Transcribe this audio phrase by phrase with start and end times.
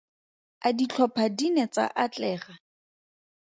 [0.67, 2.53] A ditlhopha di ne tsa atlega?